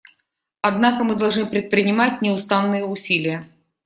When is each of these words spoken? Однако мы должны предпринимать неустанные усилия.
Однако 0.61 1.03
мы 1.03 1.13
должны 1.15 1.45
предпринимать 1.45 2.23
неустанные 2.23 2.83
усилия. 2.85 3.43